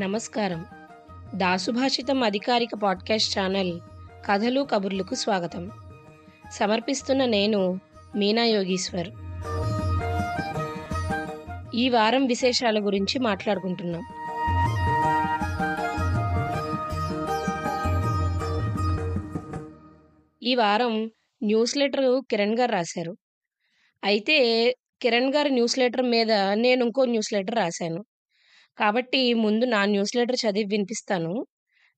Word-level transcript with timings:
నమస్కారం. 0.00 0.66
దాసుభాషితం 1.34 2.22
అధికారిక 2.22 2.68
podcast 2.82 3.38
channel 3.38 3.80
కథలు 4.26 4.60
కబుర్లకు 4.60 5.14
స్వాగతం. 5.14 5.70
సమర్పిస్తున్న 6.52 7.24
నేను 7.24 7.80
మీనా 8.16 8.44
యోగీశ్వర్. 8.44 9.08
ఈ 11.74 11.88
వారం 11.88 12.26
విశేషాల 12.26 12.86
గురించి 12.86 13.18
మాట్లాడుకుంటున్నాం. 13.18 14.02
ఈ 20.42 20.54
వారం 20.54 21.10
న్యూస్ 21.42 21.76
లెటర్ 21.76 22.22
కిరణ్ 22.30 22.58
గారు 22.58 22.72
రాశారు. 22.72 23.16
అయితే 24.04 24.70
కిరణ్ 25.02 25.34
గారి 25.34 25.50
న్యూస్ 25.50 25.78
లెటర్ 25.78 26.02
మీద 26.02 26.32
నేను 26.32 26.84
ఇంకో 26.84 27.04
న్యూస్ 27.04 27.32
లెటర్ 27.32 27.56
రాశాను. 27.56 28.04
కాబట్టి 28.78 29.20
ముందు 29.36 29.64
నా 29.66 29.80
న్యూస్ 29.86 30.14
లెటర్ 30.16 30.38
చదివి 30.42 30.68
వినిపిస్తాను. 30.68 31.32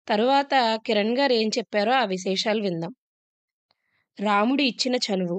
తరువాత 0.08 0.54
కిరణ్ 0.86 1.14
గారు 1.18 1.34
ఏం 1.34 1.48
చెప్పారో 1.58 1.92
ఆ 1.94 2.04
విశేషాలు 2.06 2.60
విందాం. 2.62 2.92
రాముడు 4.18 4.62
ఇచ్చిన 4.62 4.96
చనువు. 5.06 5.38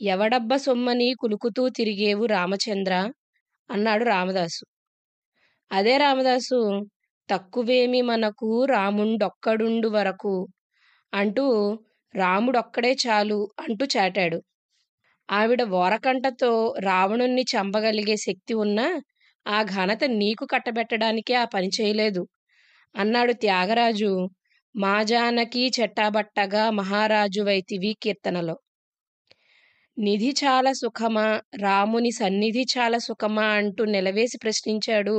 ఎవడబ్బ 0.00 0.52
సొమ్మని 0.58 1.08
కులుకుతూ 1.20 1.64
తిరిగేవు 1.70 2.26
రామచంద్ర? 2.26 2.94
అన్నాడు 3.70 4.04
రామదాసు. 4.06 4.64
అదే 5.70 5.96
రామదాసు 5.98 6.58
తక్కువేమి 7.28 8.00
మనకు 8.02 8.48
రాముండొక్కడుండు 8.66 9.88
వరకు 9.88 10.32
అంటూ 11.12 11.44
రాముడొక్కడే 12.14 12.92
చాలు 13.04 13.38
అంటూ 13.60 13.84
చాటాడు. 13.96 14.38
ఆవిడ 15.28 15.62
ఓరకంటతో 15.76 16.52
రావణుణ్ణి 16.80 17.44
చంపగలిగే 17.52 18.16
శక్తి 18.18 18.54
ఉన్నా 18.56 18.86
ఆ 19.46 19.62
ఘనత 19.64 20.04
నీకు 20.14 20.44
కట్టబెట్టడానికే 20.46 21.34
ఆ 21.34 21.44
పని 21.44 21.68
చేయలేదు. 21.68 22.22
అన్నాడు 22.94 23.32
త్యాగరాజు 23.34 24.12
మా 24.74 25.02
జానకి 25.02 25.72
చెట్టాబట్టగా 25.76 26.70
మహారాజు 26.70 27.42
వైతివి 27.42 27.96
కీర్తనలో. 28.02 28.56
నిధి 29.96 30.30
చాలా 30.42 30.72
సుఖమా? 30.72 31.24
రాముని 31.62 32.10
సన్నిధి 32.12 32.64
చాలా 32.74 32.98
సుఖమా? 32.98 33.46
అంటూ 33.52 33.84
నిలవేసి 33.86 34.38
ప్రశ్నించాడు 34.38 35.16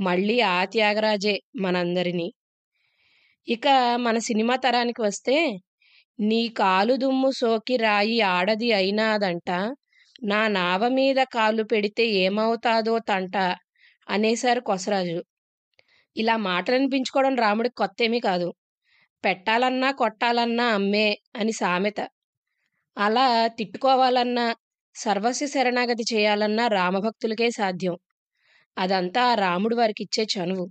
మళ్ళీ 0.00 0.40
ఆ 0.50 0.64
త్యాగరాజే 0.66 1.34
మనందరినీ. 1.60 2.28
ఇక 3.48 3.66
మన 3.96 4.18
సినిమా 4.18 4.56
తరానికి 4.56 5.02
వస్తే 5.02 5.36
నీ 6.18 6.48
కాలు 6.56 6.96
దుమ్ము 6.96 7.30
సోకి 7.32 7.76
రాయి 7.76 8.20
ఆడది 8.30 8.72
అయినాదంట. 8.72 9.48
నా 10.22 10.48
నావ 10.48 10.88
మీద 10.88 11.22
కాలు 11.34 11.62
పెడితే 11.62 12.06
ఏమవుతాదో 12.06 12.98
తంట 12.98 13.36
అనేశారు 14.08 14.60
కొసరాజు. 14.60 15.24
ఇలా 16.16 16.36
మాటలు 16.36 16.74
అనిపించుకోవడం 16.74 17.36
రాముడికి 17.36 17.74
కొత్త 17.74 18.02
ఏమీ 18.02 18.20
కాదు. 18.20 18.54
పెట్టాలన్నా 19.24 19.90
కొట్టాలన్నా 19.92 20.66
అమ్మే 20.68 21.18
అని 21.36 21.52
సామెత. 21.52 22.00
అలా 22.98 23.46
తిట్టుకోవాలన్నా 23.46 24.54
సర్వస్వ 24.94 25.46
శరణాగతి 25.46 26.04
చేయాలన్నా 26.14 26.68
రామభక్తులకే 26.68 27.50
సాధ్యం. 27.50 27.96
అదంతా 28.78 29.34
రాముడు 29.34 29.76
వారికి 29.76 30.02
ఇచ్చే 30.02 30.26
చనువు. 30.34 30.66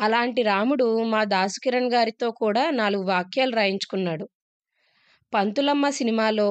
అలాంటి 0.00 0.42
రాముడు 0.42 1.02
మా 1.04 1.24
దాసుకిరణ్ 1.24 1.92
గారితో 1.92 2.30
కూడా 2.30 2.70
నాలుగు 2.70 3.02
వాక్యాలు 3.02 3.56
రాయించుకున్నాడు. 3.56 4.28
పంతులమ్మ 5.34 5.90
సినిమాలో 5.90 6.48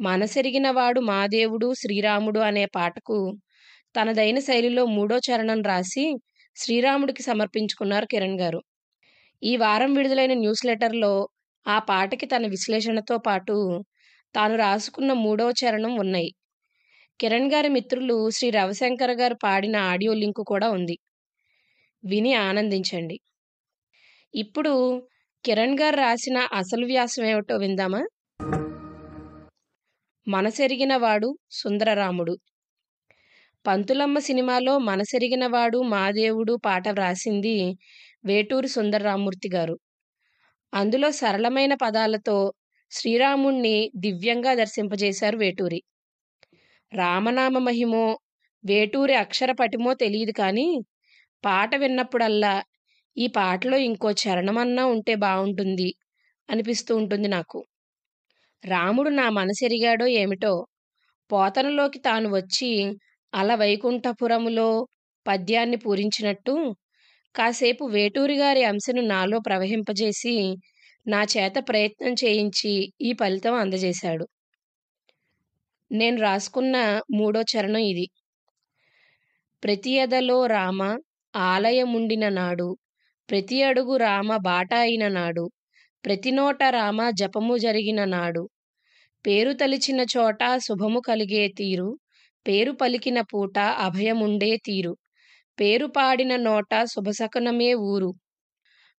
మనసెరిగినవాడు 0.00 1.00
మాదేవుడు 1.00 1.74
శ్రీరాముడు 1.74 2.40
అనే 2.40 2.66
పాటకు 2.66 3.38
తనదైన 3.96 4.38
శైలిలో 4.38 4.86
మూడో 4.86 5.18
చరణం 5.18 5.62
రాసి 5.62 6.14
శ్రీరాముడికి 6.56 7.22
సమర్పించుకున్నారు 7.22 8.06
కిరణ్ 8.06 8.40
గారు. 8.40 8.62
ఈ 9.42 9.56
వారం 9.56 9.94
విడుదలైన 9.94 10.34
న్యూస్ 10.34 10.66
లెటర్లో 10.66 11.28
ఆ 11.66 11.78
పాటకి 11.78 12.26
తన 12.26 12.46
విశ్లేషణతో 12.46 13.18
పాటు 13.18 13.84
తాను 14.34 14.56
రాసుకున్న 14.56 15.12
మూడో 15.12 15.50
చరణం 15.50 15.94
ఉన్నాయి. 15.96 16.30
కిరణ్ 17.20 17.52
గారి 17.52 17.68
మిత్రులు 17.68 18.30
శ్రీ 18.30 18.50
రవిశంకర్ 18.50 19.10
గారు 19.10 19.36
పాడిన 19.44 19.76
ఆడియో 19.76 20.14
లింకు 20.14 20.42
కూడా 20.42 20.70
ఉంది. 20.70 20.98
విని 22.04 22.34
ఆనందించండి. 22.34 23.20
ఇప్పుడు 24.34 25.02
కిరణ్ 25.44 25.78
గారు 25.80 25.96
రాసిన 25.96 26.38
అసలు 26.38 26.86
వ్యాసం 26.86 27.24
ఏమిటో 27.24 27.56
విందామా? 27.56 28.02
మనసెరిగినవాడు 30.26 31.28
సుందరరాముడు. 31.50 32.34
పంతులమ్మ 33.64 34.18
సినిమాలో 34.18 34.74
మనసెరిగినవాడు 34.78 35.78
మాదేవుడు 35.92 36.54
పాట 36.66 36.88
వ్రాసింది 36.88 37.56
వేటూరి 38.24 38.68
సుందరరామూర్తి 38.68 39.48
గారు 39.54 39.76
అందులో 40.72 41.10
సరళమైన 41.12 41.74
పదాలతో 41.74 42.36
శ్రీరాముణ్ణి 42.92 43.76
దివ్యంగా 43.96 44.54
దర్శింపజేశారు 44.54 45.36
వేటూరి. 45.36 45.80
రామనామ 46.92 47.58
మహిమో 47.58 48.04
వేటూరి 48.64 49.14
అక్షర 49.14 49.50
పటిమో 49.52 49.90
తెలియదు 49.94 50.32
కానీ 50.32 50.68
పాట 51.44 51.74
విన్నప్పుడల్లా 51.76 52.54
ఈ 53.16 53.26
పాటలో 53.36 53.76
ఇంకో 53.80 54.10
చరణమన్నా 54.22 54.84
ఉంటే 54.86 55.14
బాగుంటుంది 55.18 55.90
అనిపిస్తూ 56.48 56.92
ఉంటుంది 56.96 57.28
నాకు. 57.28 57.58
రాముడు 58.64 59.10
నా 59.10 59.26
మనసెరిగాడో 59.30 60.06
ఏమిటో? 60.12 60.52
పోతనలోకి 61.30 61.98
తాను 61.98 62.28
వచ్చి 62.28 62.70
అల 63.32 63.50
వైకుంఠపురములో 63.54 64.68
పద్యాన్ని 65.26 65.76
పూరించినట్టు 65.76 66.54
కాసేపు 67.34 67.84
వేటూరి 67.86 68.36
గారి 68.38 68.62
అంశను 68.64 69.02
నాలో 69.02 69.38
ప్రవహింపజేసి 69.38 70.34
నా 71.06 71.20
చేత 71.34 71.56
ప్రయత్నం 71.68 72.14
చేయించి 72.14 72.72
ఈ 73.00 73.12
ఫలితం 73.12 73.54
అందజేశాడు. 73.54 74.24
నేను 75.90 76.18
రాసుకున్న 76.20 76.76
మూడో 77.14 77.40
చరణం 77.52 77.82
ఇది. 77.84 78.06
ప్రతి 79.62 79.92
ఎదలో 79.96 80.46
రామ 80.46 80.80
ఆలయముండిన 81.34 82.28
నాడు 82.28 82.68
ప్రతి 83.28 83.62
అడుగు 83.62 83.96
రామ 83.96 84.36
బాట 84.40 84.70
అయిన 84.80 85.04
నాడు 85.08 85.44
ప్రతి 86.04 86.30
నోట 86.30 86.62
రామ 86.62 87.10
జపము 87.10 87.56
జరిగిన 87.56 88.04
నాడు. 88.04 88.48
పేరు 89.26 89.52
తలిచిన 89.52 90.00
చోట 90.16 90.38
శుభము 90.56 91.00
కలిగే 91.00 91.48
తీరు. 91.48 91.98
పేరు 92.46 92.72
పలికిన 92.72 93.20
పూట 93.20 93.58
అభయముండే 93.58 94.56
తీరు. 94.56 94.96
పేరు 95.60 95.86
పాడిన 95.86 96.36
నోట 96.36 96.84
శుభసకనమే 96.84 97.74
ఊరు. 97.74 98.10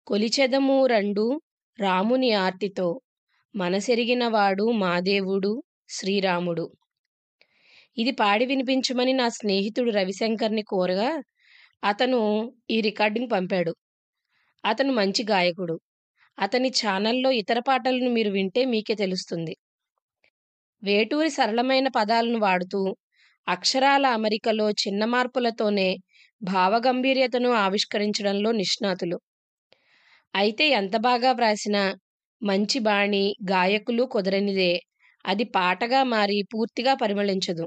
కొలిచెదము 0.07 0.85
రెండు 0.85 1.41
రాముని 1.79 2.31
ఆర్తితో. 2.33 3.01
మనసెరిగినవాడు 3.55 4.71
మాదేవుడు 4.71 5.63
శ్రీరాముడు. 5.89 6.65
ఇది 7.97 8.11
పాడి 8.11 8.45
వినిపించమని 8.45 9.13
నా 9.13 9.29
స్నేహితుడు 9.29 9.91
రవిశంకర్ని 9.91 10.61
కోరగా 10.63 11.09
అతను 11.83 12.19
ఈ 12.69 12.81
రికార్డింగ్ 12.81 13.31
పంపాడు. 13.31 13.75
అతను 14.65 14.93
మంచి 14.93 15.23
గాయకుడు. 15.31 15.75
అతని 16.41 16.69
ఛానల్లో 16.77 17.29
ఇతర 17.39 17.59
పాటలను 17.67 18.09
మీరు 18.11 18.31
వింటే 18.31 18.63
మీకే 18.65 18.95
తెలుస్తుంది. 18.95 19.53
వేటూరి 20.83 21.29
సరళమైన 21.29 21.87
పదాలను 21.95 22.39
వాడుతూ 22.39 22.81
అక్షరాల 23.47 24.05
అమరికలో 24.17 24.67
చిన్న 24.81 25.01
మార్పులతోనే 25.05 25.89
భావగంభీర్యతను 26.41 27.51
ఆవిష్కరించడంలో 27.63 28.51
నిష్ణాతులు. 28.53 29.17
అయితే 30.33 30.65
ఎంత 30.71 30.95
బాగా 31.05 31.31
వ్రాసినా 31.31 31.83
మంచి 32.41 32.79
బాణి 32.79 33.23
గాయకులు 33.49 34.03
కుదరనిదే. 34.13 34.71
అది 35.25 35.45
పాటగా 35.55 36.01
మారి 36.13 36.37
పూర్తిగా 36.53 36.93
పరిమళించదు. 36.95 37.65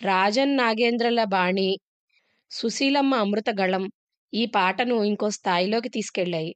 రాజన్ 0.00 0.52
నాగేంద్రల 0.56 1.20
బాణి 1.32 1.68
సుశీలమ్మ 2.50 3.14
అమృత 3.16 3.50
గళం 3.60 3.84
ఈ 4.32 4.42
పాటను 4.54 4.96
ఇంకో 5.04 5.28
స్థాయిలోకి 5.30 5.90
తీసుకెళ్ళాయి. 5.90 6.52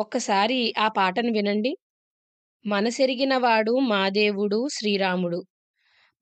ఒక్కసారి 0.00 0.74
ఆ 0.78 0.88
పాటను 0.88 1.30
వినండి. 1.32 1.72
మనసెరిగినవాడు 2.64 3.72
మాదేవుడు 3.84 4.68
శ్రీరాముడు. 4.72 5.40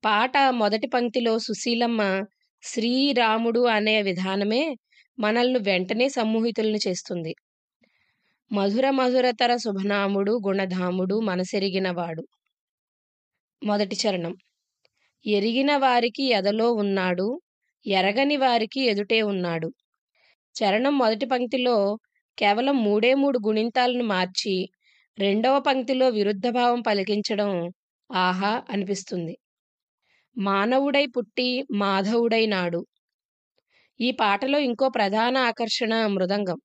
పాట 0.03 0.37
మొదటి 0.51 0.87
పంక్తిలో 0.87 1.39
సుశీలమ్మ 1.39 2.01
శ్రీరాముడు 2.63 3.61
అనే 3.67 4.01
విధానమే 4.01 4.63
మనల్ని 5.19 5.59
వెంటనే 5.59 6.09
సమ్మోహితులను 6.09 6.79
చేస్తుంది. 6.87 7.33
మధుర 8.51 8.89
మధురతర 8.89 9.57
శుభనాముడు 9.57 10.39
గుణధాముడు 10.47 11.19
మనసెరిగినవాడు. 11.19 12.23
మొదటి 13.61 13.95
చరణం. 13.95 14.33
ఎరిగిన 15.25 15.77
వారికి 15.77 16.23
ఎదలో 16.31 16.67
ఉన్నాడు 16.73 17.27
ఎరగని 17.85 18.37
వారికి 18.37 18.81
ఎదుటే 18.81 19.21
ఉన్నాడు. 19.21 19.69
చరణం 20.55 20.97
మొదటి 20.97 21.25
పంక్తిలో 21.25 21.75
కేవలం 22.39 22.83
మూడే 22.83 23.13
మూడు 23.13 23.39
గుణింతాలను 23.47 24.03
మార్చి 24.03 24.55
రెండవ 25.17 25.59
పంక్తిలో 25.59 26.09
విరుద్ధభావం 26.09 26.81
పలికించడం 26.81 27.51
ఆహా 28.09 28.63
అనిపిస్తుంది. 28.69 29.33
మానవుడై 30.37 31.05
పుట్టి 31.05 31.49
మాధవుడైనాడు 31.71 32.81
ఈ 33.99 34.11
పాటలో 34.11 34.59
ఇంకో 34.59 34.89
ప్రధాన 34.89 35.37
ఆకర్షణ 35.37 36.07
మృదంగం. 36.07 36.59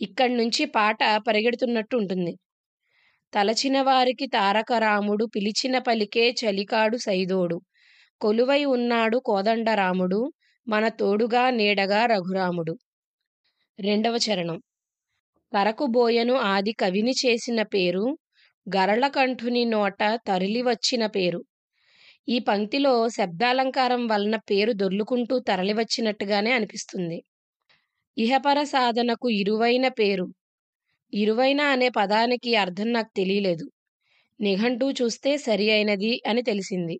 ఇక్కడి 0.00 0.36
నుంచి 0.36 0.64
పాట 0.66 0.98
పరిగెడుతున్నట్టు 1.28 1.96
ఉంటుంది. 1.96 2.32
తలచిన 3.32 3.82
వారికి 3.82 4.26
తారక 4.26 4.72
రాముడు 4.78 5.24
పిలిచిన 5.36 5.78
పలికే 5.78 6.34
చలికాడు 6.40 6.96
సైదోడు. 6.96 7.58
కొలువై 8.20 8.64
ఉన్నాడు 8.66 9.18
కోదండరాముడు 9.24 10.20
మన 10.66 10.88
తోడుగా 10.88 11.50
నీడగా 11.50 12.06
రఘురాముడు. 12.06 12.74
రెండవ 13.78 14.16
చరణం. 14.26 14.58
పరకుబోయను 15.56 16.34
ఆది 16.34 16.72
కవిని 16.72 17.12
చేసిన 17.26 17.62
పేరు 17.62 18.18
గరళకంఠుని 18.66 19.64
నోట 19.64 20.00
తరలి 20.26 20.62
వచ్చిన 20.62 21.06
పేరు. 21.06 21.40
ఈ 22.28 22.38
పంక్తిలో 22.38 23.08
శబ్దాలంకారం 23.08 24.06
వలన 24.06 24.36
పేరు 24.36 24.72
దొర్లుకుంటూ 24.72 25.38
తరలివచ్చినట్టుగానే 25.38 26.52
అనిపిస్తుంది. 26.52 27.18
ఇహపర 28.16 28.64
సాధనకు 28.64 29.30
ఇరువైన 29.30 29.88
పేరు. 29.88 30.26
ఇరువైన 31.12 31.60
అనే 31.60 31.88
పదానికి 31.88 32.56
అర్థం 32.56 32.92
నాకు 32.92 33.10
తెలియలేదు. 33.16 33.66
నిఘంటూ 34.40 34.92
చూస్తే 34.92 35.36
సరి 35.36 35.70
అయినది 35.70 36.22
అని 36.26 36.42
తెలిసింది. 36.42 36.96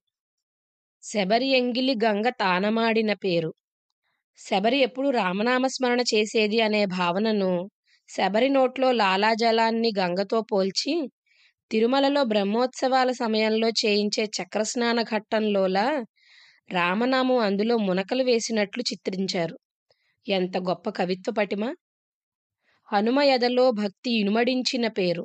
శబరి 1.03 1.49
ఎంగిలి 1.49 1.94
గంగ 2.05 2.29
తానమాడిన 2.29 3.12
పేరు. 3.12 3.55
శబరి 4.38 4.79
ఎప్పుడు 4.79 5.08
రామనామస్మరణ 5.11 6.00
చేసేది 6.14 6.61
అనే 6.61 6.85
భావనను 6.87 7.53
శబరి 8.08 8.49
నోట్లో 8.49 8.88
లాలాజలాన్ని 8.93 9.91
గంగతో 9.99 10.38
పోల్చి 10.43 10.93
తిరుమలలో 11.70 12.23
బ్రహ్మోత్సవాల 12.25 13.11
సమయంలో 13.12 13.69
చేయించే 13.81 14.25
చక్రస్నాన 14.37 14.99
ఘట్టంలోలా 15.11 15.87
రామనామం 16.70 17.38
అందులో 17.38 17.76
మునకలు 17.79 18.25
వేసినట్లు 18.25 18.82
చిత్రించారు. 18.82 19.56
ఎంత 20.26 20.56
గొప్ప 20.69 20.91
కవిత్వ 20.91 21.32
పటిమ! 21.32 21.64
హనుమ 22.88 23.20
ఎదలో 23.29 23.70
భక్తి 23.73 24.11
ఇనుమడించిన 24.19 24.87
పేరు. 24.99 25.25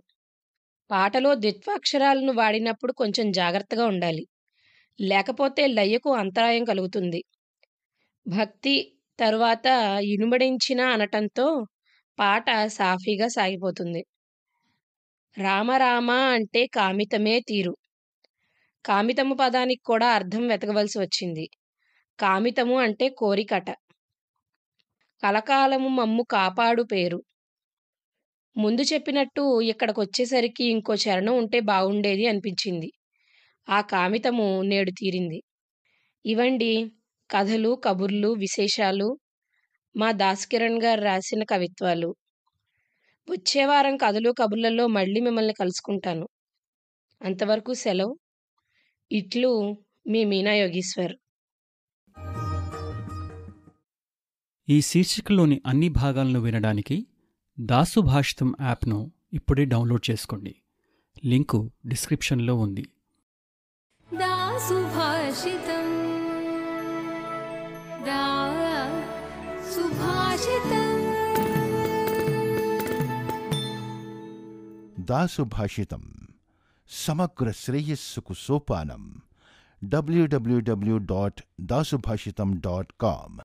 పాటలో 0.89 1.35
ద్విత్వాక్షరాలను 1.35 2.33
వాడినప్పుడు 2.33 2.93
కొంచెం 2.93 3.27
జాగ్రత్తగా 3.31 3.85
ఉండాలి. 3.85 4.23
లేకపోతే 4.99 5.63
లయకు 5.69 6.11
అంతరాయం 6.15 6.63
కలుగుతుంది. 6.65 7.21
భక్తి 8.25 8.75
తరువాత 9.19 9.67
ఇనుమడించిన 10.05 10.81
అనటంతో 10.93 11.47
పాట 12.19 12.47
సాఫీగా 12.67 13.27
సాగిపోతుంది. 13.27 14.01
రామరామ 15.37 16.11
అంటే 16.11 16.65
కామితమే 16.67 17.39
తీరు. 17.39 17.73
కామితము 18.85 19.35
పదానికి 19.35 19.83
కూడా 19.85 20.07
అర్థం 20.07 20.47
వెతకవలసి 20.47 20.99
వచ్చింది. 20.99 21.45
కామితము 22.19 22.79
అంటే 22.79 23.09
కోరికట. 23.09 23.69
కలకాలము 25.23 25.89
మమ్ము 25.89 26.23
కాపాడు 26.31 26.83
పేరు. 26.83 27.19
ముందు 28.55 28.81
చెప్పినట్టు 28.81 29.61
ఇక్కడికి 29.61 29.99
వచ్చేసరికి 29.99 30.63
ఇంకో 30.65 30.93
చరణం 30.95 31.37
ఉంటే 31.37 31.59
బాగుండేది 31.59 32.27
అనిపించింది. 32.27 32.89
ఆ 33.69 33.81
కామితము 33.81 34.61
నేడు 34.61 34.91
తీరింది. 34.91 35.39
ఇవండి 36.25 36.71
కథలు 37.29 37.81
కబుర్లు 37.85 38.29
విశేషాలు. 38.37 39.09
మా 39.95 40.11
దాసకిరణ్ 40.11 40.81
గారు 40.83 41.01
రాసిన 41.01 41.43
కవిత్వాలు. 41.43 42.15
వచ్చే 43.29 43.65
వారం 43.65 43.97
కథలు 43.97 44.31
కబుర్లలో 44.31 44.87
మళ్ళీ 44.87 45.21
మిమ్మల్ని 45.21 45.53
కలుసుకుంటాను. 45.53 46.27
అంతవరకు 47.21 47.73
సెలవు. 47.73 48.19
ఇట్లు 49.11 49.77
మీ 50.07 50.23
మీనా 50.23 50.53
యోగీశ్వర్. 50.53 51.15
ఈ 54.69 54.81
శీర్షికలోని 54.81 55.61
అన్ని 55.65 55.89
భాగాలను 55.89 56.39
వినడానికి 56.39 57.07
దాసు 57.59 57.99
భాషితం 57.99 58.55
యాప్ను 58.61 59.11
ఇప్పుడే 59.33 59.65
డౌన్లోడ్ 59.65 60.11
చేసుకోండి. 60.11 60.55
లింకు 61.25 61.71
డిస్క్రిప్షన్లో 61.85 62.55
ఉంది. 62.55 62.81
దాసు 64.13 64.73
భాషితం. 64.73 66.01
దా 68.05 68.40
दासुभाषितम। 75.11 76.03
समग्र 76.89 77.51
श्रेयस 77.51 78.03
कुसोपानम 78.25 79.03
W 79.81 80.25
W 80.25 80.59
W 80.59 80.97
dot 80.97 81.41
Dasubhashitam 81.61 82.53
dot 82.59 82.91
com 82.99 83.39